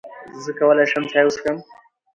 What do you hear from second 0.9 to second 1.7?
شم چای وڅښم؟